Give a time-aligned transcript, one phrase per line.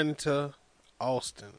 [0.00, 0.54] Jonta
[0.98, 1.52] Austin,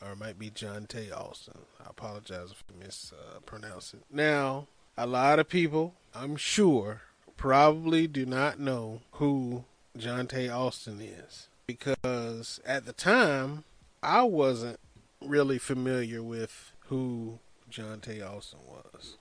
[0.00, 1.58] or it might be John Tay Austin.
[1.84, 4.02] I apologize if I mispronounce it.
[4.12, 7.02] Now, a lot of people, I'm sure,
[7.36, 9.64] probably do not know who
[9.96, 13.64] John Tay Austin is because at the time
[14.04, 14.78] I wasn't
[15.20, 19.16] really familiar with who John Tay Austin was.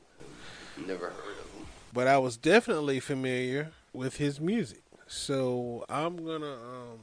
[0.77, 1.65] Never heard of him.
[1.91, 4.83] But I was definitely familiar with his music.
[5.07, 6.99] So I'm gonna um,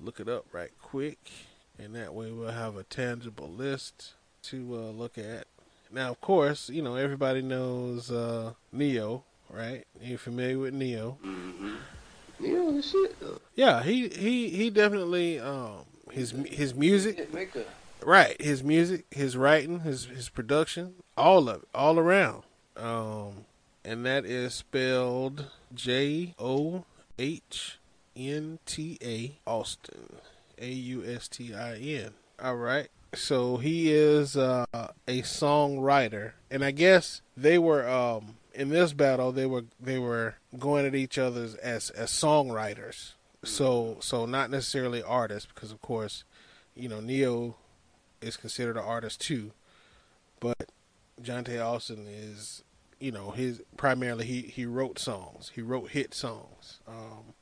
[0.00, 1.30] look it up right quick,
[1.78, 4.14] and that way we'll have a tangible list
[4.44, 5.46] to uh, look at.
[5.92, 9.84] Now, of course, you know everybody knows uh, Ne-Yo, right?
[10.00, 11.18] You familiar with Ne-Yo?
[11.24, 11.74] Mm-hmm.
[12.38, 13.16] Yeah, the shit.
[13.54, 17.28] Yeah, he he he definitely um, his his music,
[18.04, 18.40] right?
[18.40, 22.44] His music, his writing, his his production, all of it, all around.
[22.76, 23.44] Um,
[23.84, 26.84] and that is spelled J O
[27.18, 27.78] H
[28.28, 30.16] N T A Austin,
[30.58, 32.10] A U S T I N.
[32.42, 32.88] All right.
[33.14, 39.32] So he is uh, a songwriter, and I guess they were um, in this battle.
[39.32, 43.12] They were they were going at each other as as songwriters.
[43.42, 46.24] So so not necessarily artists, because of course,
[46.74, 47.56] you know Ne-Yo
[48.20, 49.52] is considered an artist too,
[50.38, 50.70] but
[51.20, 52.62] John Tay Austin is
[53.00, 55.50] you know his primarily he he wrote songs.
[55.54, 56.78] He wrote hit songs.
[56.86, 57.34] Um,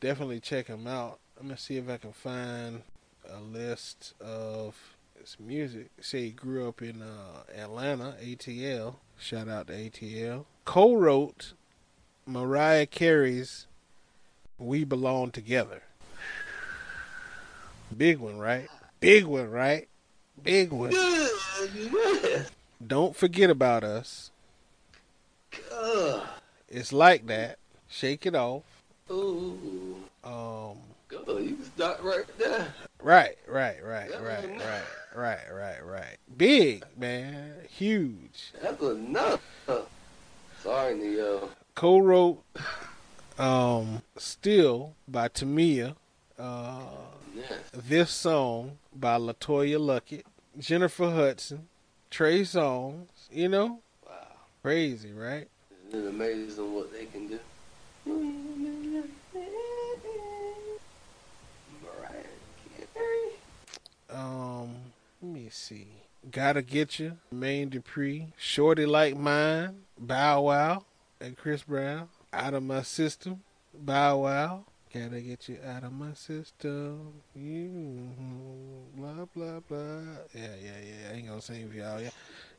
[0.00, 1.18] definitely check him out.
[1.38, 2.82] I'm gonna see if I can find
[3.28, 4.76] a list of
[5.18, 5.90] his music.
[6.00, 8.96] Say he grew up in uh, Atlanta, ATL.
[9.18, 10.44] Shout out to ATL.
[10.64, 11.54] Co-wrote
[12.26, 13.66] Mariah Carey's
[14.58, 15.82] "We Belong Together."
[17.96, 18.68] Big one, right?
[19.00, 19.88] Big one, right?
[20.42, 20.92] Big one.
[22.84, 24.30] Don't forget about us.
[26.68, 27.58] It's like that.
[27.88, 28.62] Shake it off.
[29.10, 29.83] Ooh.
[30.24, 32.66] Um, Go, you start right there.
[33.02, 34.82] right, right, right, right, right,
[35.14, 36.16] right, right, right.
[36.36, 38.52] Big man, huge.
[38.62, 39.40] That's enough.
[40.62, 41.50] Sorry, Ne-Yo.
[41.74, 42.42] Co-wrote,
[43.38, 45.94] um, "Still" by Tamia.
[46.38, 46.80] Uh,
[47.36, 47.52] Yes.
[47.72, 50.22] this song by Latoya Luckett,
[50.58, 51.68] Jennifer Hudson,
[52.10, 53.08] Trey Songz.
[53.30, 54.12] You know, Wow.
[54.62, 55.48] crazy, right?
[55.88, 57.40] Isn't it amazing what they can do?
[58.06, 58.43] Mariah
[64.14, 64.76] Um,
[65.20, 65.88] let me see.
[66.30, 70.84] Gotta get you, Main Dupree, Shorty Like Mine, Bow Wow,
[71.20, 72.08] and Chris Brown.
[72.32, 73.42] Out of my system,
[73.74, 74.64] Bow Wow.
[74.92, 77.14] Gotta get you out of my system.
[77.34, 78.12] You
[78.96, 80.02] blah blah blah.
[80.32, 81.10] Yeah, yeah, yeah.
[81.10, 82.00] I ain't gonna sing for y'all.
[82.00, 82.12] y'all.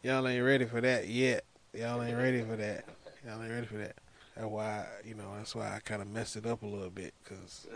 [0.03, 1.45] Y'all ain't ready for that yet.
[1.73, 2.83] Y'all ain't ready for that.
[3.25, 3.95] Y'all ain't ready for that.
[4.35, 7.13] That's why, you know, that's why I kind of messed it up a little bit
[7.23, 7.67] because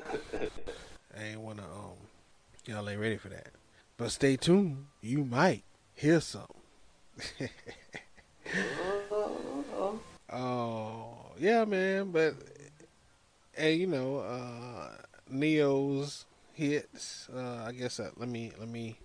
[1.17, 1.96] I ain't wanna um.
[2.66, 3.47] Y'all ain't ready for that.
[4.00, 4.86] But stay tuned.
[5.02, 6.56] You might hear something.
[9.12, 9.96] Oh,
[10.32, 12.12] Oh, yeah, man.
[12.12, 12.36] But,
[13.52, 14.92] hey, you know, uh,
[15.30, 17.28] Ne-Yo's hits.
[17.36, 18.98] Uh, I guess uh, let me let me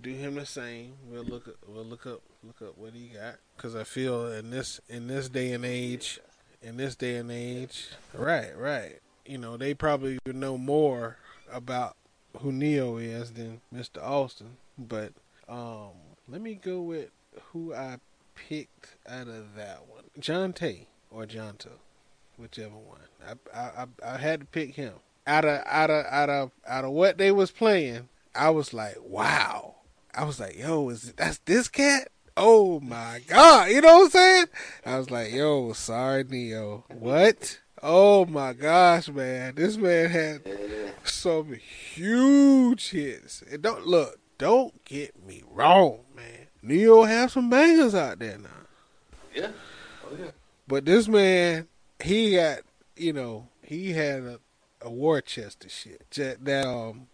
[0.00, 0.94] do him the same.
[1.08, 4.50] We'll look up, we'll look up look up what he got because I feel in
[4.50, 6.18] this in this day and age,
[6.60, 8.98] in this day and age, right, right.
[9.26, 11.18] You know, they probably know more
[11.52, 11.96] about
[12.38, 14.02] who Ne-Yo is than Mr.
[14.02, 14.56] Austin.
[14.78, 15.12] But
[15.48, 15.90] um,
[16.28, 17.10] let me go with
[17.52, 17.98] who I
[18.34, 21.70] picked out of that one, John Tay or Jonta,
[22.36, 23.00] whichever one.
[23.26, 24.94] I, I I I had to pick him
[25.26, 28.08] out of out of out of out of what they was playing.
[28.34, 29.76] I was like, wow.
[30.14, 32.08] I was like, yo, is that's this cat?
[32.36, 34.46] Oh my god, you know what I'm saying?
[34.86, 36.84] I was like, yo, sorry, Ne-Yo.
[36.88, 37.58] What?
[37.82, 40.90] Oh my gosh, man, this man had yeah.
[41.04, 43.42] some huge hits.
[43.50, 46.46] And don't look, don't get me wrong, man.
[46.62, 48.48] Ne-Yo have some bangers out there now.
[49.34, 49.50] Yeah.
[50.04, 50.30] Oh, yeah.
[50.66, 51.68] But this man,
[52.02, 52.60] he got,
[52.96, 54.40] you know, he had a,
[54.82, 57.06] a war chest of shit that, that, um,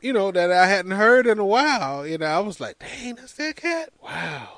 [0.00, 2.06] you know, that I hadn't heard in a while.
[2.06, 3.90] You know, I was like, dang, that's that cat.
[4.02, 4.48] Wow.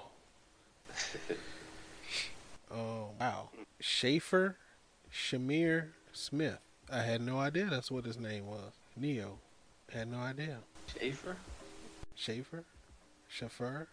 [2.71, 3.49] Oh, wow.
[3.81, 4.57] Shaffer
[5.15, 6.59] Chimere Smith.
[6.91, 8.73] I had no idea that's what his name was.
[8.97, 9.39] Ne-Yo.
[9.93, 10.59] Had no idea.
[10.93, 11.37] Schaefer?
[12.17, 12.65] Schaefer?
[13.29, 13.87] Schaefer?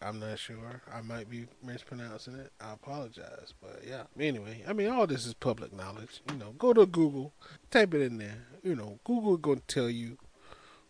[0.00, 0.82] I'm not sure.
[0.92, 2.52] I might be mispronouncing it.
[2.60, 3.54] I apologize.
[3.60, 4.04] But yeah.
[4.18, 6.22] Anyway, I mean, all this is public knowledge.
[6.30, 7.32] You know, go to Google,
[7.70, 8.46] type it in there.
[8.62, 10.16] You know, Google going to tell you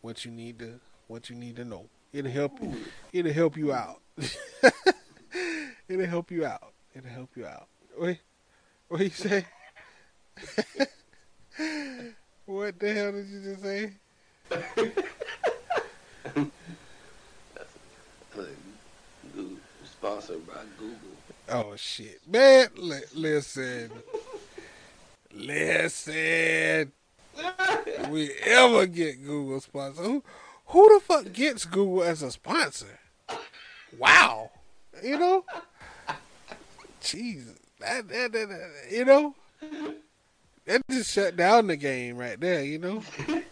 [0.02, 1.86] what you need to what you need to know.
[2.12, 2.60] It'll help.
[2.60, 2.76] You,
[3.12, 4.00] it'll help you out.
[5.88, 6.72] it'll help you out.
[6.94, 7.68] It'll help you out.
[7.98, 8.18] Wait,
[8.88, 9.44] what you say?
[12.46, 13.92] what the hell did you just say?
[19.84, 20.96] Sponsored by Google.
[21.48, 22.68] Oh shit, man!
[22.76, 23.90] Li- listen,
[25.32, 26.92] listen.
[28.10, 30.02] we ever get Google sponsor?
[30.02, 30.22] Who,
[30.66, 32.98] who the fuck gets Google as a sponsor?
[33.98, 34.50] Wow,
[35.02, 35.44] you know,
[37.00, 39.34] Jesus, that, that, that, you know,
[40.66, 42.64] that just shut down the game right there.
[42.64, 43.02] You know,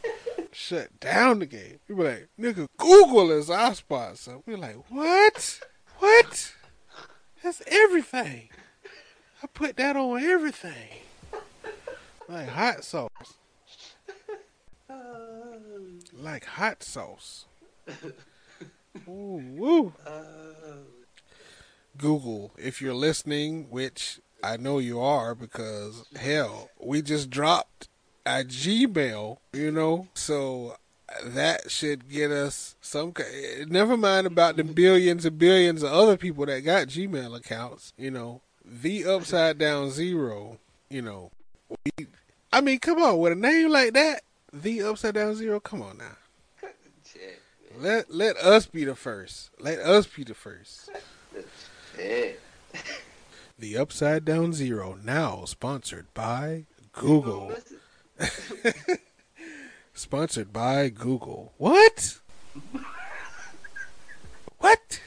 [0.53, 1.79] shut down the game.
[1.87, 4.39] People like, nigga, Google is our sponsor.
[4.47, 5.61] We're like, what?
[5.99, 6.53] What?
[7.43, 8.49] That's everything.
[9.43, 10.89] I put that on everything.
[12.29, 13.35] Like hot sauce.
[16.15, 17.45] Like hot sauce.
[19.09, 19.93] Ooh, woo.
[20.07, 20.79] Oh,
[21.97, 27.89] Google, if you're listening, which I know you are because hell, we just dropped
[28.27, 30.77] a Gmail, you know, so
[31.25, 33.13] that should get us some.
[33.69, 38.11] Never mind about the billions and billions of other people that got Gmail accounts, you
[38.11, 40.59] know, the upside down zero,
[40.89, 41.31] you know.
[41.69, 42.07] We,
[42.53, 45.99] I mean, come on, with a name like that, the upside down zero, come on
[45.99, 46.17] now.
[47.77, 49.51] Let let us be the first.
[49.59, 50.91] Let us be the first.
[53.59, 57.53] The Upside Down Zero, now sponsored by Google.
[59.95, 61.53] Sponsored by Google.
[61.57, 62.19] What?
[64.59, 65.01] what?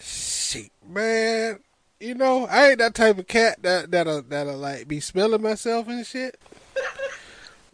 [0.00, 1.60] Shit, man.
[2.00, 4.98] You know, I ain't that type of cat that that'll uh, that'll uh, like be
[4.98, 6.40] smelling myself and shit.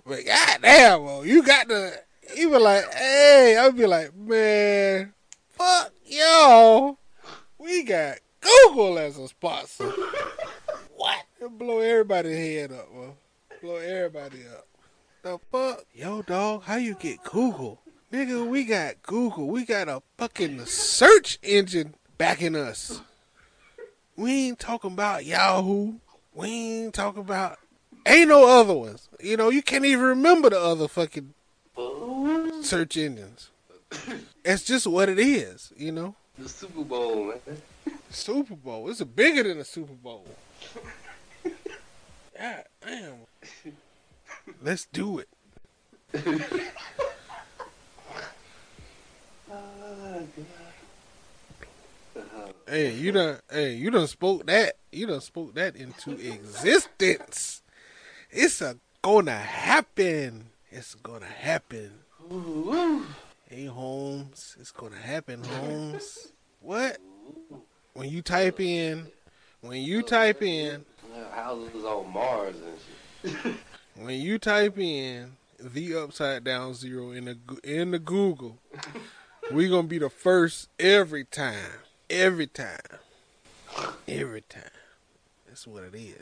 [0.06, 1.94] But goddamn, well, you got the.
[2.36, 5.14] even like, hey, I'll be like, man,
[5.48, 6.98] fuck y'all.
[7.58, 9.84] We got Google as a sponsor.
[10.96, 11.24] what?
[11.38, 13.16] It'll blow everybody's head up, bro.
[13.60, 14.66] Blow everybody up.
[15.22, 15.84] The fuck?
[15.92, 17.80] Yo, dog, how you get Google?
[18.12, 19.48] Nigga, we got Google.
[19.48, 23.02] We got a fucking search engine backing us.
[24.16, 25.94] We ain't talking about Yahoo.
[26.32, 27.58] We ain't talking about.
[28.06, 29.08] Ain't no other ones.
[29.20, 31.34] You know, you can't even remember the other fucking
[32.62, 33.50] search engines.
[34.44, 36.14] It's just what it is, you know?
[36.38, 37.40] The Super Bowl, man.
[38.10, 38.88] Super Bowl.
[38.88, 40.24] It's bigger than a Super Bowl.
[42.38, 43.14] God damn.
[44.62, 45.28] Let's do it.
[49.50, 50.26] Oh,
[52.68, 54.76] hey, you done hey, you done spoke that.
[54.92, 57.62] You done spoke that into existence.
[58.30, 60.50] It's a gonna happen.
[60.70, 61.92] It's gonna happen.
[63.50, 66.32] Hey Holmes, it's gonna happen, Holmes.
[66.60, 66.98] What?
[67.94, 69.06] When you type in
[69.62, 70.84] when you type in
[71.32, 72.56] Houses on Mars
[73.24, 73.54] and shit.
[73.94, 78.58] when you type in the upside down zero in the in the Google,
[79.50, 81.80] we gonna be the first every time,
[82.10, 82.98] every time,
[84.06, 84.64] every time.
[85.46, 86.20] That's what it is.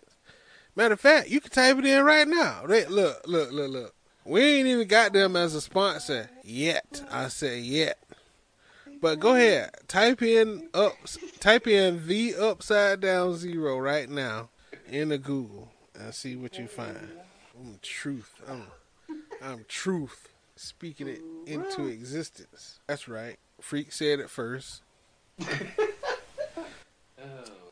[0.76, 2.62] Matter of fact, you can type it in right now.
[2.68, 3.95] Look, look, look, look.
[4.26, 7.04] We ain't even got them as a sponsor yet.
[7.10, 7.98] I say yet.
[9.00, 10.94] But go ahead, type in up,
[11.38, 14.48] type in the upside down zero right now
[14.88, 17.10] in the Google and see what you find.
[17.58, 18.32] I'm truth.
[18.48, 18.66] I'm,
[19.42, 20.28] I'm truth.
[20.56, 22.80] Speaking it into existence.
[22.86, 23.36] That's right.
[23.60, 24.82] Freak said it first.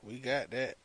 [0.07, 0.77] We got that.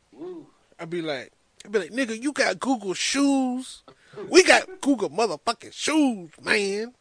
[0.79, 1.33] I'd be like,
[1.65, 3.83] I'd be like, nigga, you got Google shoes.
[4.29, 6.93] We got Google motherfucking shoes, man.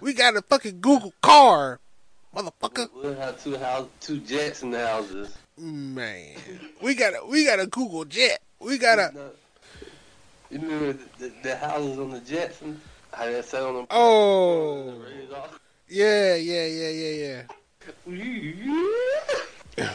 [0.00, 1.80] We got a fucking Google car,
[2.34, 2.88] motherfucker.
[2.94, 5.36] We'll have two house, two jets in the houses.
[5.58, 6.36] Man,
[6.80, 8.40] we got a we got a Google jet.
[8.58, 9.12] We got a
[10.50, 12.78] You remember the, the, the houses on the Jetsons?
[13.12, 13.86] How they sat on them?
[13.90, 14.86] Oh.
[14.86, 15.60] The raised off?
[15.88, 17.42] yeah, yeah, yeah, yeah,
[19.76, 19.90] yeah.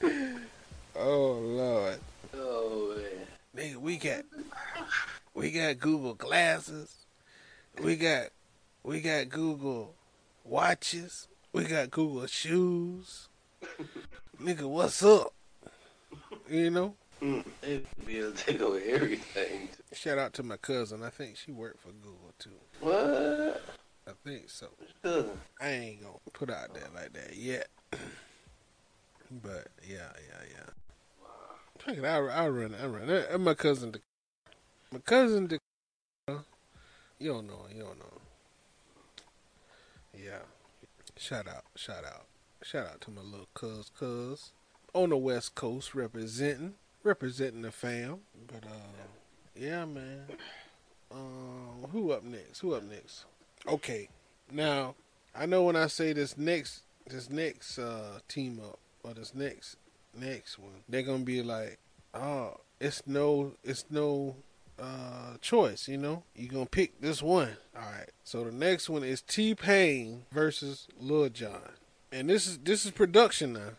[1.08, 2.00] Oh lord,
[2.34, 3.26] oh man.
[3.54, 4.24] nigga, we got
[5.34, 7.06] we got Google glasses.
[7.80, 8.30] We got
[8.82, 9.94] we got Google
[10.42, 11.28] watches.
[11.52, 13.28] We got Google shoes.
[14.42, 15.32] nigga, what's up?
[16.50, 16.94] You know.
[17.22, 19.68] Mm, they be able to take over everything.
[19.92, 21.04] Shout out to my cousin.
[21.04, 22.50] I think she worked for Google too.
[22.80, 23.62] What?
[24.08, 24.70] I think so.
[25.04, 25.38] Cousin.
[25.60, 27.68] I ain't gonna put out there like that yet.
[29.30, 30.70] but yeah, yeah, yeah.
[31.88, 32.74] I, run.
[32.74, 33.10] I run.
[33.10, 33.94] And my cousin,
[34.92, 35.48] my cousin,
[37.18, 38.20] you don't know, you don't know.
[40.12, 40.38] Yeah.
[41.16, 42.26] Shout out, shout out,
[42.62, 44.52] shout out to my little cuz, cuz
[44.92, 46.74] on the West Coast representing,
[47.04, 48.18] representing the fam.
[48.46, 49.06] But uh,
[49.54, 50.24] yeah, man.
[51.10, 52.58] Um, who up next?
[52.60, 53.26] Who up next?
[53.68, 54.08] Okay,
[54.50, 54.96] now
[55.34, 59.76] I know when I say this next, this next uh, team up or this next
[60.18, 61.78] next one, they're gonna be like,
[62.14, 64.36] oh, it's no, it's no
[64.78, 65.88] uh choice.
[65.88, 67.56] You know, you're gonna pick this one.
[67.74, 68.10] All right.
[68.24, 71.72] So the next one is T Pain versus Lil Jon,
[72.12, 73.70] and this is this is production now.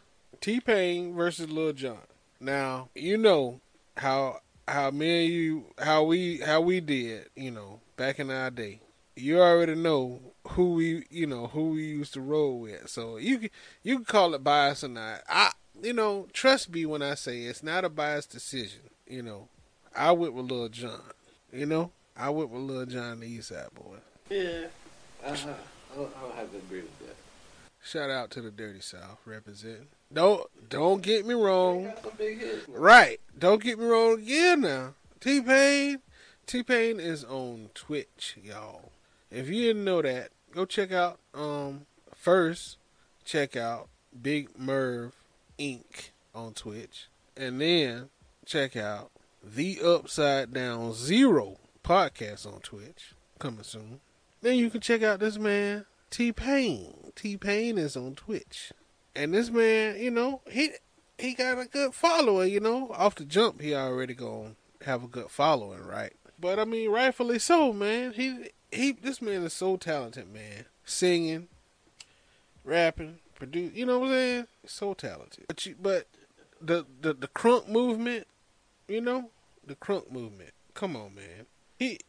[0.41, 1.99] T Pain versus Lil Jon.
[2.39, 3.61] Now you know
[3.97, 8.51] how how me and you how we how we did you know back in our
[8.51, 8.81] day.
[9.15, 12.89] You already know who we you know who we used to roll with.
[12.89, 13.49] So you can
[13.83, 15.21] you can call it bias or not.
[15.27, 18.81] I you know trust me when I say it's not a biased decision.
[19.07, 19.47] You know
[19.95, 21.01] I went with Lil Jon.
[21.51, 23.97] You know I went with Lil Jon, the East Side Boy.
[24.29, 24.67] Yeah.
[25.25, 25.53] Uh-huh.
[25.93, 27.15] I don't, I don't have to agree with that.
[27.83, 29.87] Shout out to the Dirty South representing.
[30.11, 31.85] Don't don't get me wrong.
[31.85, 32.67] Got some big hits.
[32.67, 33.19] Right.
[33.37, 34.93] Don't get me wrong again now.
[35.19, 35.99] T Pain
[36.45, 38.91] T Pain is on Twitch, y'all.
[39.31, 42.77] If you didn't know that, go check out um first
[43.23, 43.89] check out
[44.21, 45.13] Big Merv
[45.59, 46.09] Inc.
[46.33, 47.07] on Twitch.
[47.35, 48.09] And then
[48.45, 49.11] check out
[49.43, 53.13] the Upside Down Zero podcast on Twitch.
[53.39, 53.99] Coming soon.
[54.41, 57.11] Then you can check out this man, T Pain.
[57.15, 58.71] T Pain is on Twitch.
[59.15, 60.71] And this man, you know, he
[61.17, 62.91] he got a good following, you know.
[62.93, 66.13] Off the jump, he already gonna have a good following, right?
[66.39, 68.13] But I mean, rightfully so, man.
[68.13, 70.65] He he, this man is so talented, man.
[70.85, 71.47] Singing,
[72.63, 74.47] rapping, produce, you know what I'm saying?
[74.65, 75.45] So talented.
[75.47, 76.07] But you, but
[76.61, 78.27] the the the crunk movement,
[78.87, 79.31] you know,
[79.65, 80.51] the crunk movement.
[80.73, 81.45] Come on, man.
[81.79, 81.99] He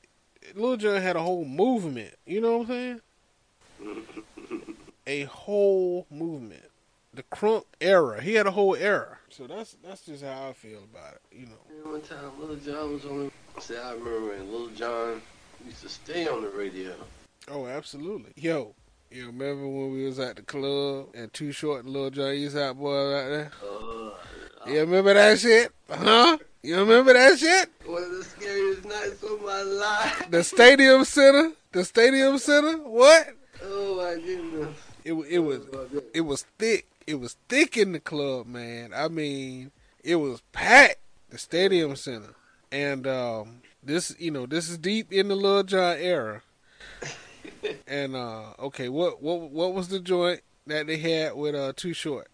[0.55, 2.15] Lil Jon had a whole movement.
[2.27, 3.01] You know what I'm
[3.81, 4.75] saying?
[5.07, 6.69] a whole movement
[7.19, 8.23] the crunk era.
[8.23, 9.19] He had a whole era.
[9.29, 11.23] So that's that's just how I feel about it.
[11.33, 11.91] You know.
[11.91, 13.61] One time, Little John was on the.
[13.61, 15.21] See, I remember when Little John
[15.67, 16.93] used to stay on the radio.
[17.51, 18.33] Oh, absolutely.
[18.37, 18.75] Yo,
[19.11, 22.55] you remember when we was at the club and Too Short and Lil Jon East
[22.55, 23.53] Side Boy right there?
[23.63, 25.73] Uh, You remember that shit?
[25.91, 26.39] Huh?
[26.63, 27.71] You remember that shit?
[27.87, 30.31] One of the scariest nights of my life.
[30.31, 31.53] The Stadium Center.
[31.73, 32.79] The Stadium Center.
[32.79, 33.29] What?
[33.63, 34.77] Oh my goodness.
[35.05, 35.61] It it was
[36.15, 36.87] it was thick.
[37.07, 38.93] It was thick in the club, man.
[38.95, 39.71] I mean,
[40.05, 40.97] it was packed.
[41.31, 42.35] The Stadium Center,
[42.73, 46.43] and um, this, you know, this is deep in the Lil Jon era.
[47.87, 51.93] and uh, okay, what what what was the joint that they had with uh Too
[51.93, 52.29] Short?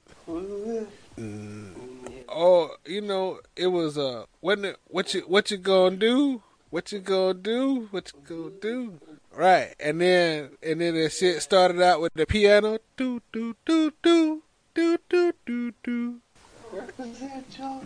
[2.29, 6.43] Oh, you know, it was uh, wasn't it what you what you gonna do?
[6.71, 7.89] What you gonna do?
[7.91, 9.01] What you gonna do?
[9.33, 13.93] Right, and then and then the shit started out with the piano, do do do
[14.03, 14.43] do
[14.75, 16.21] do do do do.
[16.73, 17.81] Represent your.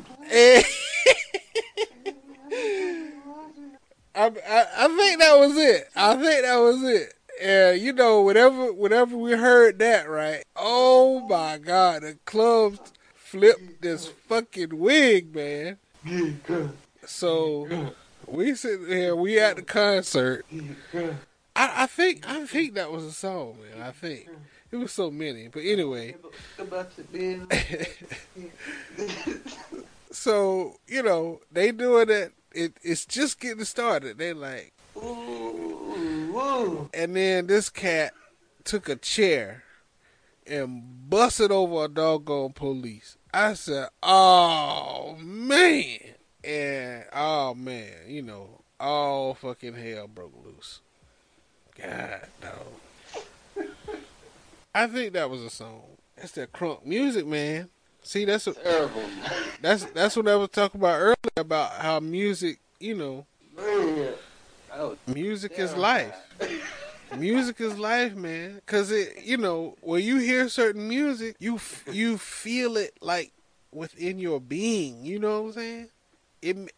[4.19, 5.89] I, I think that was it.
[5.95, 7.15] I think that was it.
[7.41, 10.43] And you know, whenever whenever we heard that, right?
[10.57, 12.81] Oh my God, the clubs
[13.15, 15.79] flipped this fucking wig, man.
[17.07, 17.93] So
[18.27, 20.45] we sit here, we at the concert.
[21.55, 23.87] I, I think I think that was a song, man.
[23.87, 24.29] I think
[24.73, 26.17] it was so many, but anyway.
[30.11, 32.33] So you know they doing it.
[32.53, 34.19] It it's just getting started.
[34.19, 36.91] They like, Ooh, woo.
[36.95, 38.13] and then this cat
[38.65, 39.65] took a chair
[40.47, 43.17] and busted over a doggone police.
[43.33, 45.99] I said, "Oh man!"
[46.43, 50.81] And oh man, you know, all fucking hell broke loose.
[51.77, 53.65] God no.
[54.75, 55.83] I think that was a song.
[56.17, 57.69] That's that crunk music, man.
[58.03, 59.03] See, that's what Terrible.
[59.61, 63.27] that's that's what I was talking about earlier about how music, you know,
[63.57, 64.15] Man.
[64.73, 66.15] I was music is life.
[67.17, 68.61] Music is life, man.
[68.67, 71.59] Cause it, you know, when you hear certain music, you
[71.91, 73.33] you feel it like
[73.73, 75.05] within your being.
[75.05, 75.89] You know what I'm saying?
[76.43, 76.73] It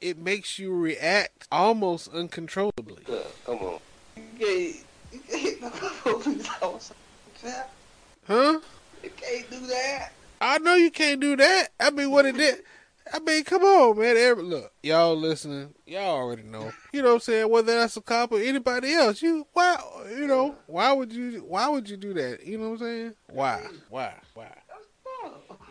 [0.00, 3.02] it makes you react almost uncontrollably.
[3.08, 3.78] Uh, come on.
[4.16, 4.76] You can't,
[5.12, 5.70] you can't no
[6.20, 6.92] police.
[8.26, 8.60] Huh?
[9.02, 10.12] You can't do that.
[10.40, 11.68] I know you can't do that.
[11.78, 12.62] I mean, what it did.
[13.12, 14.16] I mean, come on, man.
[14.16, 16.72] Every, look, y'all listening, y'all already know.
[16.92, 17.50] You know what I'm saying?
[17.50, 19.76] Whether that's a cop or anybody else, you why
[20.10, 22.46] you know why would you why would you do that?
[22.46, 23.14] You know what I'm saying?
[23.28, 23.66] Why?
[23.88, 24.14] Why?
[24.34, 24.48] Why?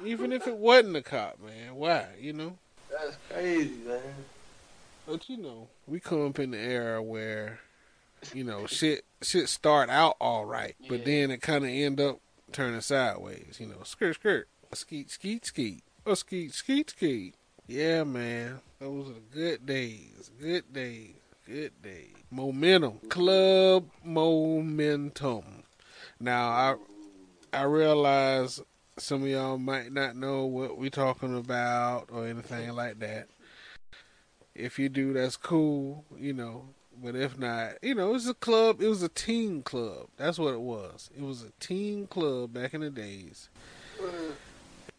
[0.06, 2.06] Even if it wasn't a cop, man, why?
[2.20, 2.58] You know?
[2.90, 4.02] That's crazy, man.
[5.08, 7.60] But you know, we come up in the era where
[8.34, 11.06] you know shit shit start out all right, but Yeah.
[11.06, 12.20] then it kind of end up
[12.52, 13.58] turning sideways.
[13.60, 17.36] You know, skirt skirt, skeet skeet skeet, a skeet skeet skeet.
[17.68, 20.32] Yeah, man, those are good days.
[20.40, 21.16] Good days.
[21.46, 22.14] Good days.
[22.32, 23.00] Momentum.
[23.10, 25.64] Club Momentum.
[26.20, 26.76] Now I
[27.52, 28.62] I realize
[28.98, 33.28] some of y'all might not know what we're talking about or anything like that.
[34.54, 36.66] If you do, that's cool, you know.
[37.02, 38.82] But if not, you know, it was a club.
[38.82, 40.08] It was a teen club.
[40.18, 41.10] That's what it was.
[41.18, 43.50] It was a teen club back in the days.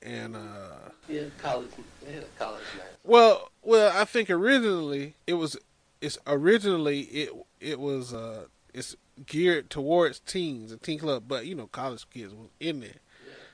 [0.02, 1.69] And uh Yeah, college.
[2.04, 2.87] They had a college night.
[3.04, 5.57] well, well, I think originally it was.
[6.00, 7.30] It's originally it
[7.61, 12.33] it was uh it's geared towards teens, a teen club, but you know college kids
[12.35, 13.00] was in there,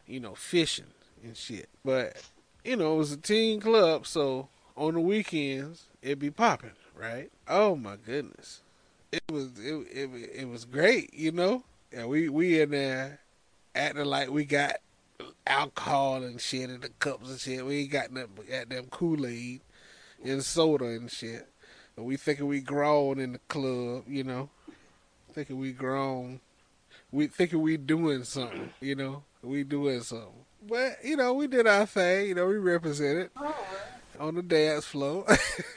[0.06, 0.86] you know fishing
[1.24, 1.68] and shit.
[1.84, 2.22] But
[2.64, 7.30] you know it was a teen club, so on the weekends it'd be popping, right?
[7.48, 8.62] Oh my goodness,
[9.10, 10.10] it was it it
[10.42, 11.64] it was great, you know.
[11.92, 13.18] And we we in there
[13.74, 14.76] acting like we got
[15.46, 17.64] alcohol and shit in the cups and shit.
[17.64, 19.60] We ain't got nothing but goddamn Kool Aid
[20.24, 21.48] and soda and shit.
[21.96, 24.50] And we thinking we grown in the club, you know.
[25.32, 26.40] Thinking we grown.
[27.10, 29.22] We thinking we doing something, you know.
[29.42, 30.44] We doing something.
[30.68, 33.30] But, you know, we did our thing, you know, we represented
[34.18, 35.24] on the dance floor.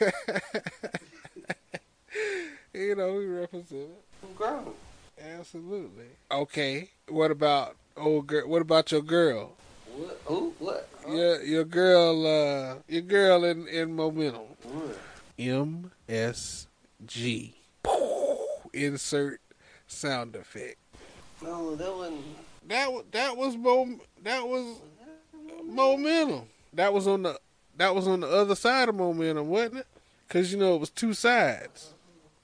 [2.74, 3.90] you know, we represented.
[4.36, 4.72] Grown.
[5.20, 6.06] Absolutely.
[6.30, 6.90] Okay.
[7.08, 9.52] What about old girl what about your girl?
[9.94, 10.20] What?
[10.24, 10.54] Who?
[10.58, 10.88] What?
[11.06, 11.12] Huh?
[11.12, 14.42] Your your girl uh your girl in, in momentum.
[14.62, 14.98] What?
[15.38, 16.66] MSG.
[18.72, 19.40] Insert
[19.86, 20.76] sound effect.
[21.42, 22.24] No, that wasn't.
[22.68, 24.76] That that was mom that was
[25.64, 26.42] momentum.
[26.72, 27.40] That was on the
[27.76, 29.86] that was on the other side of momentum, wasn't it?
[30.28, 31.94] Cause you know it was two sides.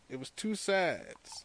[0.09, 1.45] It was two sides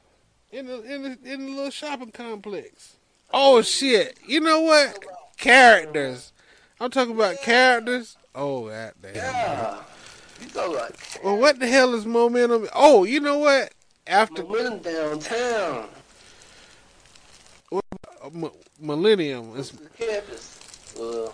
[0.52, 2.96] in the in the in the little shopping complex.
[3.34, 4.18] Oh shit!
[4.26, 5.00] You know what?
[5.38, 6.32] Characters.
[6.80, 8.18] I'm talking about characters.
[8.36, 9.16] Oh god damn.
[9.16, 9.78] Yeah.
[10.42, 12.68] You talking about Well, what the hell is momentum?
[12.74, 13.74] Oh, you know what?
[14.08, 15.88] After momentum downtown?
[17.72, 17.80] uh,
[18.26, 20.94] M- Millennium, it's The campus.
[20.98, 21.34] Well,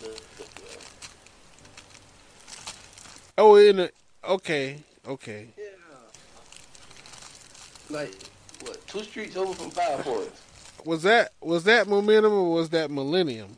[0.00, 0.44] the, the,
[3.38, 3.90] oh in the
[4.24, 5.48] okay, okay.
[5.58, 5.64] yeah.
[7.90, 8.14] Like
[8.62, 8.86] what?
[8.86, 10.42] Two streets over from Five Points.
[10.86, 13.56] Was that was that momentum or was that Millennium?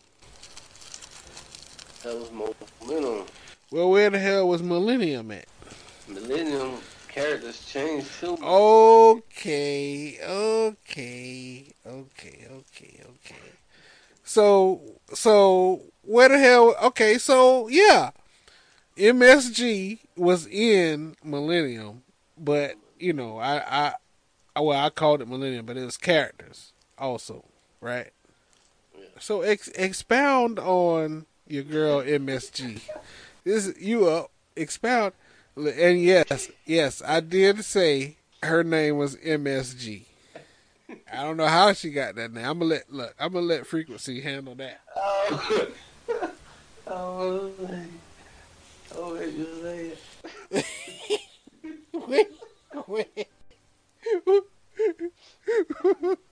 [2.02, 3.26] That was momentum.
[3.70, 5.44] Well, where the hell was Millennium at?
[6.08, 8.38] Millennium characters changed too.
[8.42, 13.36] Okay, okay, okay, okay, okay.
[14.24, 14.80] So,
[15.12, 16.76] so where the hell?
[16.82, 18.12] Okay, so yeah,
[18.96, 22.04] MSG was in Millennium,
[22.38, 23.92] but you know, I,
[24.56, 27.44] I, well, I called it Millennium, but it was characters also,
[27.80, 28.12] right?
[28.96, 29.06] Yeah.
[29.20, 32.80] So ex- expound on your girl MSG.
[33.44, 34.30] This you up?
[34.56, 35.12] Expound.
[35.56, 40.04] And yes, yes, I did say her name was MSG.
[41.12, 42.44] I don't know how she got that name.
[42.44, 43.14] I'm gonna let look.
[43.18, 44.80] I'm gonna let frequency handle that.
[44.96, 45.68] Oh,
[46.86, 47.52] oh,
[48.96, 49.92] oh, you say
[50.50, 50.66] it.
[51.92, 52.28] Wait,
[52.86, 53.28] wait.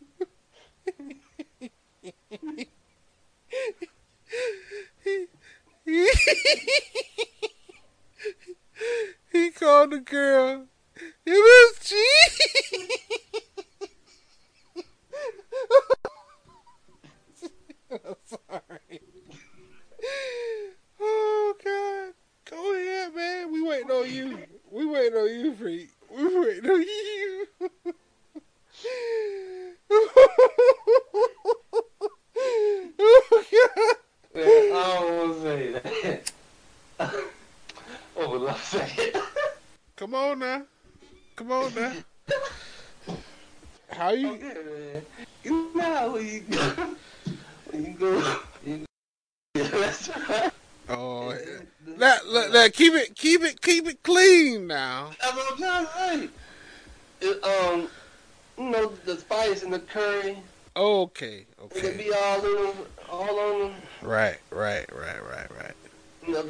[9.33, 10.67] he called the girl
[11.27, 11.93] MSG.
[17.91, 19.01] I'm sorry.
[21.01, 22.15] Oh God.
[22.51, 23.53] Go ahead, man.
[23.53, 24.39] We waiting on you.
[24.71, 25.91] We waiting on you, freak.
[26.11, 27.47] We waiting on you.
[33.01, 33.97] oh God.
[34.35, 36.33] Man, I don't want to say that.
[38.17, 39.17] oh, but I say it.
[39.97, 40.63] Come on now.
[41.35, 41.93] Come on now.
[43.91, 44.55] How you Okay,
[44.95, 45.03] man.
[45.43, 46.95] You know how when you go,
[47.71, 48.87] when you go, you
[49.55, 50.51] go that's right.
[50.89, 51.35] Oh
[51.99, 55.11] that, that, that keep it keep it keep it clean now.
[55.21, 56.31] That's what I'm trying to say.
[57.21, 57.89] It, um,
[58.59, 60.37] you know, the spice and the curry,
[60.77, 61.97] Okay, it can okay.
[61.97, 65.75] be all in them, all on them, Right, right, right, right, right.
[66.27, 66.43] you know,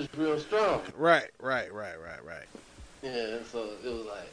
[0.00, 0.82] because it's, it's real strong.
[0.96, 2.46] Right, right, right, right, right.
[3.02, 4.32] Yeah, so it was like,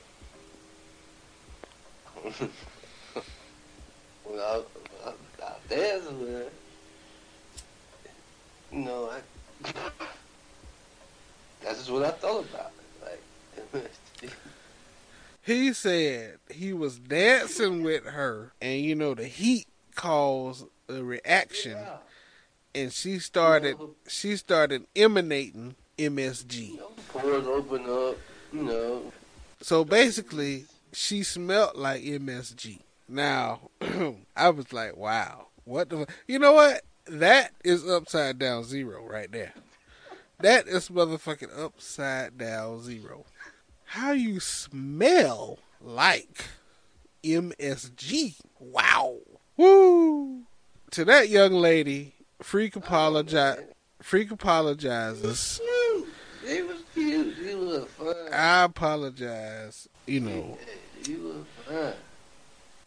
[4.23, 4.62] when I,
[5.06, 5.10] I,
[5.43, 6.45] I danced with her,
[8.71, 9.21] you know, I,
[11.63, 12.71] that's just what I thought about.
[13.01, 13.23] Like,
[15.41, 21.77] He said he was dancing with her, and you know the heat caused a reaction,
[21.77, 21.95] yeah,
[22.75, 23.77] and she started
[24.08, 26.80] she started emanating MSG.
[27.10, 28.17] pores open up,
[28.53, 29.12] you know,
[29.62, 32.80] So basically, she smelled like MSG.
[33.10, 33.62] Now,
[34.36, 36.08] I was like, wow, what the?
[36.27, 36.82] You know what?
[37.08, 39.53] That is upside down zero right there.
[40.39, 43.25] That is motherfucking upside down zero.
[43.86, 46.43] How you smell like
[47.23, 48.36] MSG?
[48.60, 49.17] Wow.
[49.56, 50.43] Woo.
[50.91, 53.60] To that young lady, Freak apologize.
[54.02, 55.60] Freak apologizes.
[56.45, 57.36] He was cute.
[57.36, 57.88] He was.
[58.32, 59.88] I apologize.
[60.06, 60.58] You know,
[61.06, 61.93] He was fine.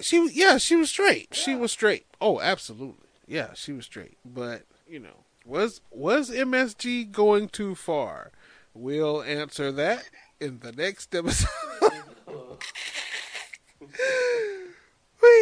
[0.00, 1.34] she was yeah, she was straight.
[1.34, 2.06] She was straight.
[2.20, 3.06] Oh, absolutely.
[3.26, 4.16] Yeah, she was straight.
[4.24, 8.30] But, you know, was was MSG going too far?
[8.72, 10.08] We'll answer that
[10.40, 11.48] in the next episode.
[11.82, 11.88] we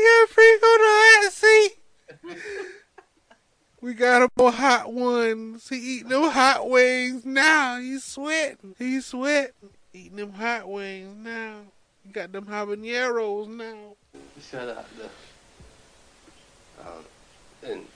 [0.04, 1.72] got freak on the hot seat.
[3.80, 5.68] We got him on hot ones.
[5.68, 7.78] He eating them hot wings now.
[7.78, 8.74] He's sweating.
[8.76, 9.52] He's sweating.
[9.92, 11.60] Eating them hot wings now.
[12.02, 13.94] He got them habaneros now.
[14.50, 15.04] Shout out to
[16.80, 17.04] um,
[17.64, 17.86] and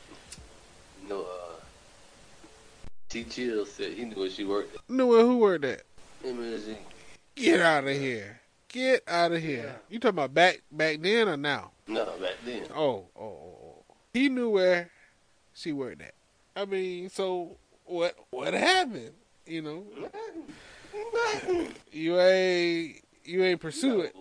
[1.02, 1.54] you know uh
[3.08, 4.80] T Chill said he knew where she worked at.
[4.88, 5.82] Knew who worked that?
[6.24, 6.76] MSG.
[7.34, 8.40] Get out of here.
[8.68, 9.80] Get out of here.
[9.88, 11.72] You talking about back back then or now?
[11.86, 12.64] No, back then.
[12.74, 13.94] Oh, oh, oh, oh.
[14.14, 14.90] He knew where
[15.54, 16.14] she worked at.
[16.54, 19.12] I mean, so what what happened?
[19.46, 19.84] You know,
[21.92, 24.14] you ain't you ain't pursue it.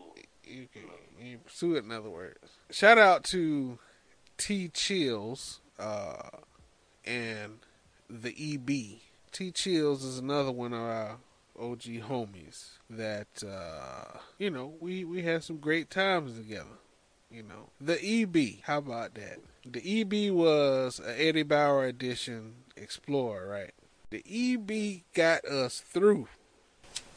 [0.44, 0.84] You, can,
[1.26, 1.84] you pursue it.
[1.84, 2.38] In other words,
[2.70, 3.78] shout out to
[4.38, 6.30] T Chills uh,
[7.06, 7.60] and
[8.10, 9.00] the EB.
[9.32, 11.18] T Chills is another one of our
[11.60, 16.81] OG homies that uh, you know we we had some great times together.
[17.32, 18.62] You know the EB.
[18.64, 19.38] How about that?
[19.66, 23.72] The EB was an Eddie Bauer edition Explorer, right?
[24.10, 26.28] The EB got us through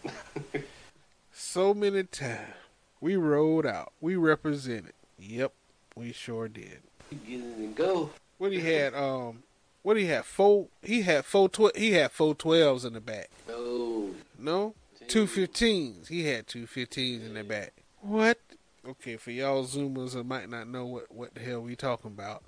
[1.33, 2.55] so many times.
[3.01, 3.93] We rode out.
[4.01, 4.93] We represented.
[5.19, 5.53] Yep,
[5.97, 6.81] we sure did.
[7.27, 8.11] Get it and go.
[8.39, 8.95] What he had?
[8.95, 9.43] Um,
[9.83, 10.25] what he had?
[10.25, 10.69] Four.
[10.83, 11.49] He had four.
[11.49, 13.31] Tw- he had four twelves in the back.
[13.49, 14.15] No.
[14.39, 14.75] No,
[15.09, 16.09] two fifteens.
[16.09, 17.73] He had two fifteens in the back.
[18.01, 18.39] What?
[18.87, 22.43] Okay, for y'all Zoomers that might not know what what the hell we talking about.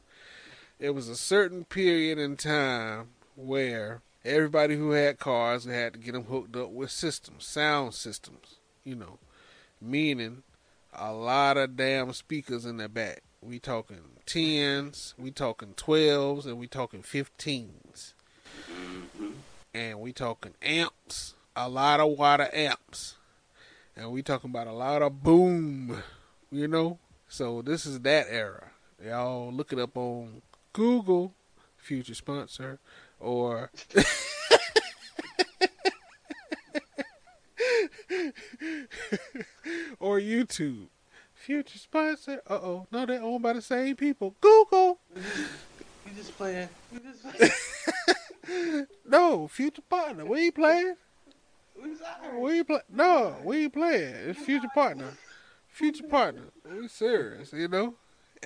[0.79, 6.13] It was a certain period in time where everybody who had cars had to get
[6.13, 8.57] them hooked up with systems, sound systems.
[8.85, 9.19] You know,
[9.81, 10.43] meaning
[10.93, 13.23] a lot of damn speakers in the back.
[13.43, 18.13] We talking tens, we talking twelves, and we talking fifteens,
[18.71, 19.31] Mm-hmm.
[19.75, 23.17] and we talking amps, a lot of water amps,
[23.97, 26.03] and we talking about a lot of boom.
[26.51, 28.71] You know, so this is that era.
[29.05, 31.35] Y'all look it up on Google,
[31.77, 32.79] future sponsor,
[33.19, 33.71] or
[39.99, 40.87] or YouTube.
[41.35, 42.41] Future sponsor.
[42.49, 42.87] Uh oh.
[42.91, 44.35] No, they're owned by the same people.
[44.41, 44.99] Google.
[45.15, 46.69] You just playing.
[46.93, 47.23] You just
[48.45, 48.87] playing.
[49.05, 50.25] No, future partner.
[50.25, 50.95] We ain't playing.
[51.83, 51.91] we.
[52.39, 52.81] We ain't play.
[52.89, 54.15] No, we ain't playing.
[54.29, 55.13] It's future partner.
[55.77, 56.45] Future partner.
[56.65, 57.97] We serious, you know.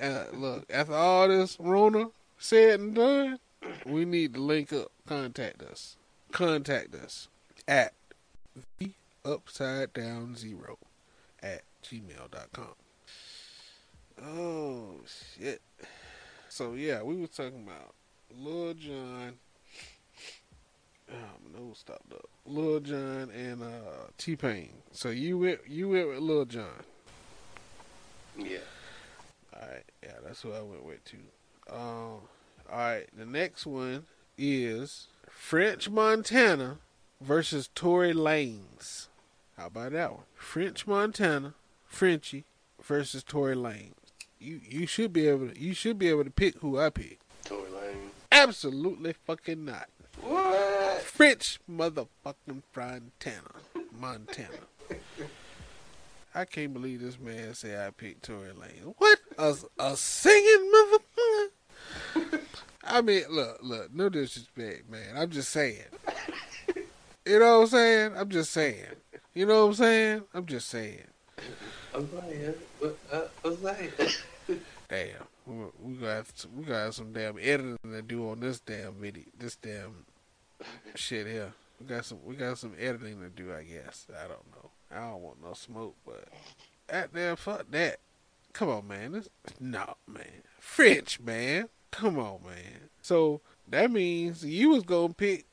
[0.01, 3.39] Uh, look, after all this Rona said and done,
[3.85, 4.91] we need to link up.
[5.07, 5.95] Contact us.
[6.33, 7.29] Contact us
[7.69, 7.93] at
[8.79, 8.91] the
[9.23, 10.77] upside down zero
[11.41, 12.75] at gmail.com.
[14.21, 14.95] Oh
[15.37, 15.61] shit.
[16.49, 17.93] So yeah, we were talking about
[18.37, 19.35] Lil Jon.
[21.09, 22.27] Um, no, stopped up.
[22.45, 24.71] Lil Jon and uh, T Pain.
[24.91, 26.83] So you went, you went with Lil Jon.
[28.37, 28.57] Yeah.
[29.53, 31.17] All right, yeah, that's who I went with too.
[31.69, 34.05] Um, all right, the next one
[34.37, 36.77] is French Montana
[37.19, 39.07] versus Tory Lanez.
[39.57, 40.23] How about that one?
[40.35, 41.53] French Montana,
[41.85, 42.45] Frenchy
[42.81, 43.91] versus Tory Lanez.
[44.39, 47.19] You you should be able to you should be able to pick who I pick.
[47.45, 48.11] Tory Lane.
[48.31, 49.87] Absolutely fucking not.
[50.21, 51.01] What?
[51.01, 53.51] French motherfucking Montana,
[53.99, 54.49] Montana.
[56.33, 58.93] I can't believe this man said I picked Tory Lane.
[58.97, 62.41] What a a singing motherfucker.
[62.83, 65.15] I mean, look, look, no disrespect, man.
[65.17, 65.83] I'm just saying.
[67.25, 68.13] You know what I'm saying?
[68.17, 68.85] I'm just saying.
[69.33, 70.23] You know what I'm saying?
[70.33, 71.03] I'm just saying.
[71.93, 72.97] I'm saying, What?
[73.11, 74.17] Uh, what's that?
[74.89, 75.07] Damn,
[75.45, 78.93] we we got have to- we got some damn editing to do on this damn
[78.93, 80.05] video, this damn
[80.95, 81.53] shit here.
[81.81, 84.05] We got some we got some editing to do, I guess.
[84.15, 84.69] I don't know.
[84.91, 86.25] I don't want no smoke, but
[86.87, 87.97] that damn fuck that.
[88.53, 89.13] Come on, man.
[89.13, 90.43] This, no, man.
[90.59, 91.69] French, man.
[91.89, 92.89] Come on, man.
[93.01, 95.45] So that means you was gonna pick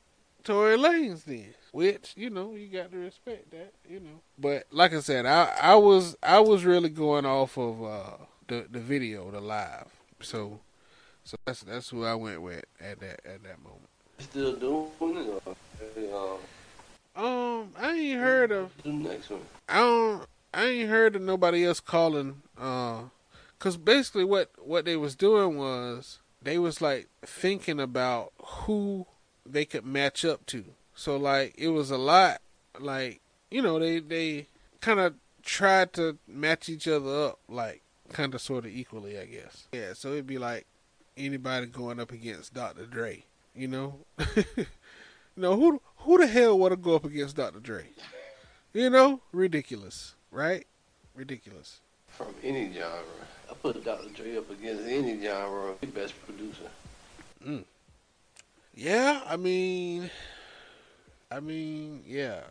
[0.43, 4.21] Tory Lanez then, which you know you got to respect that, you know.
[4.37, 8.67] But like I said, I I was I was really going off of uh, the
[8.69, 9.87] the video, the live.
[10.21, 10.59] So
[11.23, 13.88] so that's that's who I went with at that at that moment.
[14.19, 15.41] Still doing it?
[15.45, 16.37] Or,
[17.15, 19.41] uh, Um, I ain't heard of the next one.
[19.67, 23.03] I don't I ain't heard of nobody else calling uh
[23.59, 29.05] cuz basically what what they was doing was they was like thinking about who
[29.45, 30.65] they could match up to.
[30.95, 32.41] So like it was a lot
[32.79, 34.47] like you know they they
[34.81, 39.25] kind of tried to match each other up like kind of sort of equally, I
[39.25, 39.67] guess.
[39.71, 40.65] Yeah, so it'd be like
[41.17, 42.85] anybody going up against Dr.
[42.85, 43.99] Dre, you know?
[44.35, 44.65] you
[45.35, 47.59] know who who the hell want to go up against Dr.
[47.59, 47.85] Dre?
[48.73, 50.65] You know, ridiculous, right?
[51.15, 51.81] Ridiculous.
[52.07, 53.01] From any genre.
[53.49, 54.09] I put Dr.
[54.09, 55.73] Dre up against any genre.
[55.81, 56.69] The best producer.
[58.75, 60.09] Yeah, I mean,
[61.31, 62.41] I mean, yeah.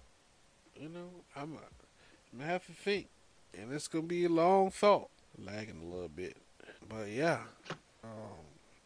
[0.80, 1.56] You know, I'm,
[2.32, 3.08] I'm gonna have to think,
[3.58, 5.08] and it's gonna be a long thought,
[5.38, 6.37] lagging a little bit,
[6.88, 7.40] but yeah.
[8.04, 8.11] Um,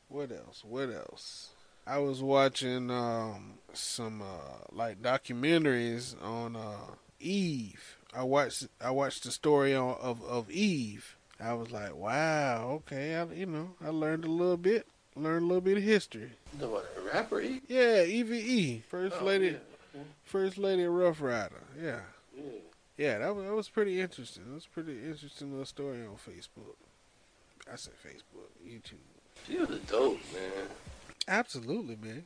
[0.09, 0.63] what else?
[0.65, 1.52] What else?
[1.87, 7.97] I was watching um some uh like documentaries on uh Eve.
[8.15, 11.17] I watched I watched the story on, of of Eve.
[11.41, 15.47] I was like, wow, okay, I, you know, I learned a little bit, learned a
[15.47, 16.31] little bit of history.
[16.57, 16.89] The what?
[17.13, 17.41] Rapper?
[17.41, 17.61] E?
[17.67, 19.57] Yeah, EVE, first Oh, lady,
[19.93, 20.03] Yeah.
[20.25, 21.65] first lady Ruff Ryder.
[21.83, 22.01] Yeah,
[22.37, 22.43] yeah.
[22.97, 24.45] yeah, that was that was pretty interesting.
[24.49, 26.77] It was pretty interesting little story on Facebook.
[27.73, 29.03] I said Facebook, YouTube.
[29.49, 30.69] She was a dope, man.
[31.29, 32.25] Absolutely, man.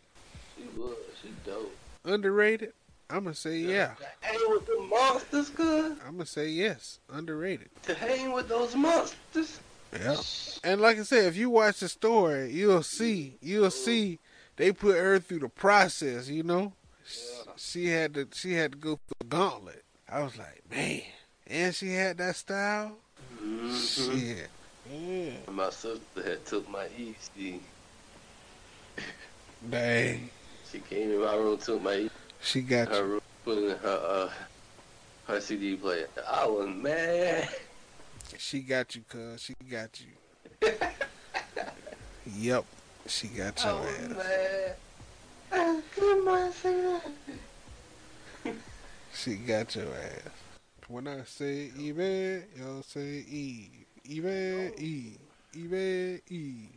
[0.57, 0.97] She was.
[1.23, 1.75] She dope.
[2.05, 2.73] Underrated.
[3.09, 3.95] I'm gonna say yeah.
[3.95, 5.97] To hang with the monsters, good.
[6.07, 6.99] I'm gonna say yes.
[7.13, 7.69] Underrated.
[7.85, 9.61] To hang with those monsters.
[9.93, 10.17] Yeah.
[10.65, 14.19] And like I said, if you watch the story, you'll see, you'll see
[14.57, 16.29] they put her through the process.
[16.29, 16.73] You know,
[17.07, 17.53] Yeah.
[17.57, 19.85] she had to, she had to go through the gauntlet.
[20.09, 21.03] I was like, man,
[21.47, 22.97] and she had that style.
[23.41, 23.77] Mm-hmm.
[23.77, 24.49] Shit.
[24.91, 25.53] Yeah.
[25.53, 27.61] My sister had took my EC.
[29.69, 30.31] Dang.
[30.71, 32.09] She came in my room, took my
[32.41, 33.05] She got her you.
[33.05, 34.31] room, put in her uh
[35.25, 36.09] her CD player.
[36.29, 37.49] I was mad.
[38.39, 39.41] She got you, cuz.
[39.41, 40.69] She got you.
[42.29, 42.67] Yep.
[43.07, 44.17] She got your was ass.
[44.17, 44.77] mad.
[45.53, 47.03] I say that.
[49.15, 50.33] She got your ass.
[50.89, 53.87] When I say Eve, y'all say Eve.
[54.05, 55.19] Eve, Eve.
[55.55, 56.76] Eve, Eve.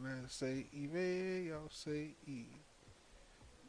[0.00, 2.44] When I say Eve, y'all say Eve.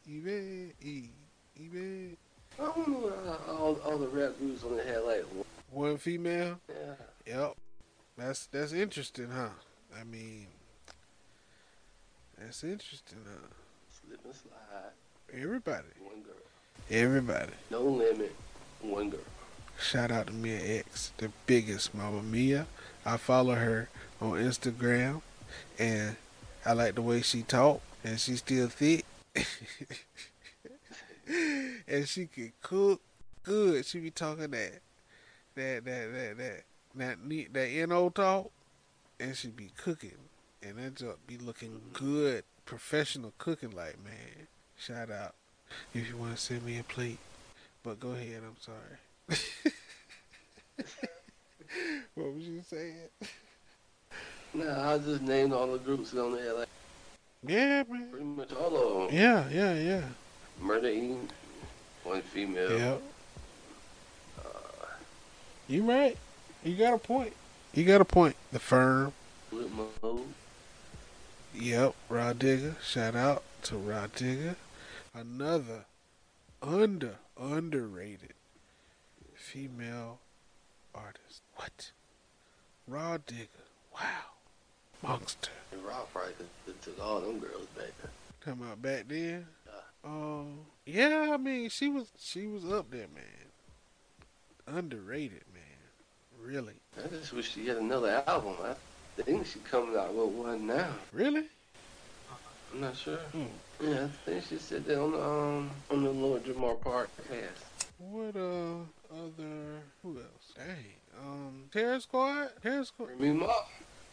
[0.06, 1.08] Eve, Eve.
[1.56, 2.16] Eve.
[2.58, 5.44] I don't know how all, all the rap groups only had like one.
[5.72, 6.60] One female?
[6.68, 6.94] Yeah.
[7.26, 7.56] Yep.
[8.16, 9.48] That's that's interesting, huh?
[10.00, 10.46] I mean,
[12.38, 13.48] that's interesting, huh?
[13.90, 15.42] Slip and slide.
[15.42, 15.88] Everybody.
[16.00, 16.34] One girl.
[16.90, 17.52] Everybody.
[17.70, 18.34] No limit.
[18.82, 19.20] One girl.
[19.80, 22.66] Shout out to Mia X, the biggest Mama Mia.
[23.04, 23.88] I follow her
[24.20, 25.22] on Instagram,
[25.78, 26.16] and
[26.64, 29.04] I like the way she talk, and she still thick,
[31.88, 33.00] and she can cook
[33.42, 33.86] good.
[33.86, 34.80] She be talking that
[35.54, 36.62] that that that that
[36.94, 38.50] that neat that no talk,
[39.18, 40.18] and she be cooking,
[40.62, 41.92] and that just be looking mm-hmm.
[41.92, 43.70] good, professional cooking.
[43.70, 44.46] Like man,
[44.78, 45.34] shout out
[45.94, 47.18] if you want to send me a plate.
[47.82, 48.98] But go ahead, I'm sorry.
[52.14, 53.08] what was you saying?
[54.52, 56.68] Nah, I just named all the groups on there, like
[57.46, 58.08] Yeah, man.
[58.10, 59.18] pretty much all of them.
[59.18, 60.02] Yeah, yeah, yeah.
[60.60, 61.28] Murder Eden,
[62.04, 62.78] one female.
[62.78, 63.02] Yep.
[64.38, 64.48] Uh,
[65.68, 66.16] You right.
[66.64, 67.32] You got a point.
[67.72, 68.36] You got a point.
[68.52, 69.12] The firm.
[71.54, 71.94] Yep.
[72.08, 72.80] Rah Digga.
[72.82, 74.56] Shout out to Rah Digga.
[75.14, 75.84] Another
[76.62, 78.34] under underrated
[79.34, 80.18] female
[80.94, 81.42] artist.
[81.56, 81.92] What?
[82.86, 83.46] Rah Digga.
[83.94, 84.39] Wow.
[85.02, 85.50] Monster.
[85.72, 86.32] And Rock probably
[86.82, 88.10] took all them girls back then.
[88.44, 89.46] Talking about back then.
[89.66, 89.72] Yeah.
[90.04, 90.60] Um.
[90.86, 93.46] Yeah, I mean, she was she was up there, man.
[94.66, 95.62] Underrated, man.
[96.42, 98.54] Really, I just wish she had another album.
[98.62, 100.88] I think she coming out with one now.
[101.12, 101.44] really.
[102.72, 103.18] I'm not sure.
[103.18, 103.44] Hmm.
[103.80, 107.64] Yeah, I think she said that on the um on the Lord Jamar podcast.
[107.98, 110.52] What uh other who else?
[110.56, 110.94] Dang.
[111.20, 112.50] Um Terror Squad?
[112.62, 113.52] Terror Squad Remy Ma,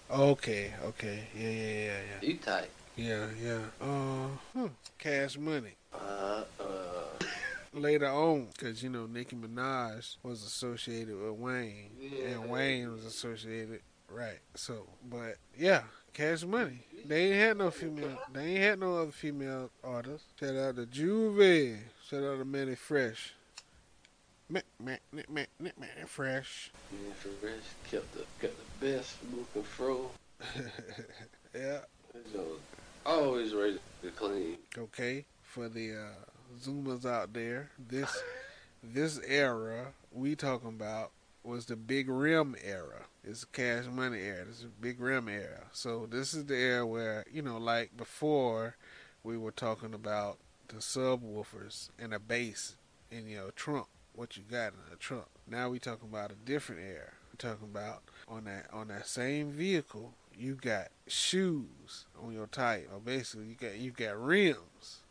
[0.10, 1.20] Okay, okay.
[1.36, 1.86] Yeah, yeah, yeah,
[2.22, 2.28] yeah.
[2.28, 2.70] he tight.
[2.96, 3.60] Yeah, yeah.
[3.82, 4.67] Uh huh.
[4.98, 5.76] Cash money.
[5.93, 6.63] Uh, uh,
[7.74, 12.30] Later on, because you know Nicki Minaj was associated with Wayne, Yeah.
[12.30, 14.39] and Wayne was associated right.
[14.56, 16.80] So, but yeah, Cash Money.
[17.06, 18.17] They ain't had no female.
[18.34, 20.28] They ain't had no other female artists.
[20.39, 21.78] Shout out to Juve.
[22.10, 23.34] Shout out to Mannie Fresh.
[24.49, 26.71] Man, man, man, man, man, Fresh.
[26.91, 27.51] Mannie Fresh
[27.91, 30.10] kept the kept the best looking fro.
[31.53, 31.79] yeah.
[32.31, 32.43] So,
[33.05, 34.57] always ready to clean.
[34.77, 38.10] Okay, for the uh, Zoomers out there, this
[38.83, 41.12] this era we talking about
[41.43, 43.03] was the big rim era.
[43.25, 44.45] It's a cash money era.
[44.45, 45.63] This is a big rim era.
[45.73, 48.77] So this is the era where, you know, like before
[49.23, 50.38] we were talking about
[50.69, 52.75] the subwoofers and a bass
[53.10, 55.27] in your trunk, what you got in the trunk.
[55.47, 57.12] Now we talking about a different era.
[57.32, 62.88] We're talking about on that on that same vehicle, you got shoes on your tire.
[62.91, 65.03] Or basically you got you got rims.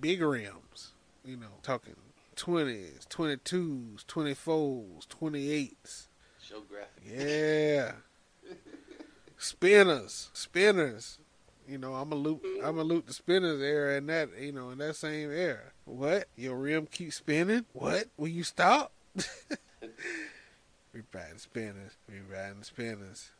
[0.00, 0.92] Big rims.
[1.24, 1.96] You know, talking
[2.36, 6.06] 20s, 22s, 24s, 28s.
[6.42, 7.02] Show graphic.
[7.04, 7.92] Yeah.
[9.38, 11.18] spinners, spinners.
[11.70, 12.44] You know, I'm a loop.
[12.64, 14.30] I'm a loop the spinners era in that.
[14.40, 15.70] You know, in that same era.
[15.84, 16.26] What?
[16.34, 17.64] Your rim keeps spinning?
[17.74, 18.08] What?
[18.16, 18.90] Will you stop?
[19.14, 21.92] we riding spinners.
[22.08, 23.30] We riding spinners.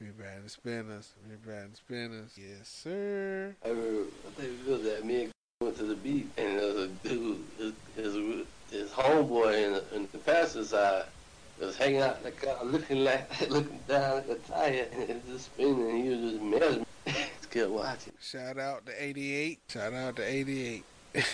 [0.00, 1.12] We riding spinners.
[1.28, 2.30] We riding spinners.
[2.38, 3.54] Yes, sir.
[3.62, 4.04] I remember.
[4.26, 6.88] I think it was that me and went to the beach, and there was a
[7.06, 11.04] dude, his, his, his homeboy in the, in the passenger side
[11.60, 15.22] was hanging out in the car, looking like, looking down at the tire, and it
[15.26, 16.86] was just spinning, and he was just mesmerized.
[17.52, 18.12] Kept watching.
[18.20, 19.60] Shout out to 88.
[19.68, 20.84] Shout out to 88.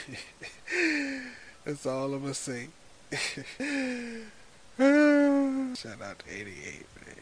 [1.65, 2.69] That's all I'm going to say.
[5.77, 7.15] Shout out to 88, man.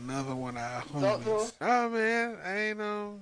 [0.00, 1.52] Another one of our homies.
[1.60, 2.38] Oh, man.
[2.44, 3.20] I ain't, um,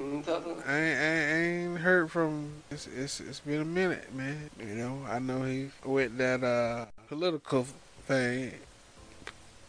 [0.00, 0.28] I ain't,
[0.66, 2.50] I, ain't heard from.
[2.70, 4.50] It's, it's it's been a minute, man.
[4.58, 7.64] You know, I know he with that uh political
[8.06, 8.54] thing.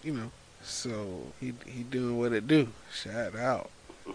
[0.03, 0.31] You know,
[0.63, 2.69] so he he doing what it do.
[2.91, 3.69] Shout out,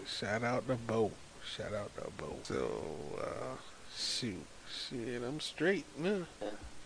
[0.05, 1.11] shout out to Bo.
[1.55, 2.35] Shout out to Bo.
[2.43, 2.81] So
[3.19, 3.55] uh,
[3.95, 6.27] shoot, shit, I'm straight now.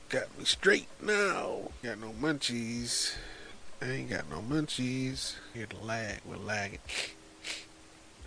[0.09, 1.71] Got me straight now.
[1.83, 3.15] Got no munchies.
[3.81, 5.35] I ain't got no munchies.
[5.53, 6.19] Here to lag.
[6.25, 6.79] We're lagging.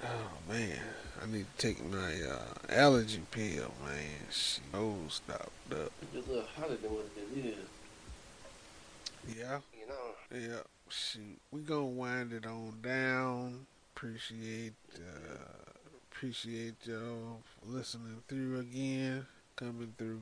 [0.04, 0.78] Oh man,
[1.22, 4.28] I need to take my uh, allergy pill, man.
[4.30, 5.92] She nose stopped up.
[6.02, 9.36] It's a little hotter than what it is.
[9.36, 9.58] Yeah.
[9.78, 10.50] You know.
[10.54, 10.60] Yeah.
[10.90, 13.66] Shoot, we gonna wind it on down
[13.98, 15.72] appreciate uh,
[16.12, 20.20] appreciate y'all listening through again, coming through,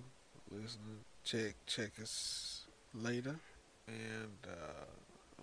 [0.51, 1.01] listening.
[1.25, 2.63] Check check us
[2.95, 3.37] later,
[3.87, 4.87] and uh,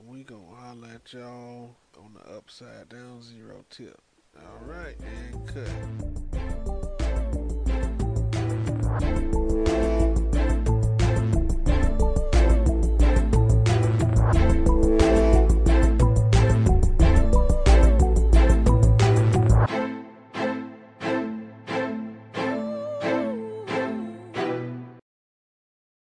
[0.08, 4.02] we gonna holler at y'all on the upside down zero tip.
[4.36, 4.96] All right,
[5.30, 5.48] and
[9.30, 9.43] cut.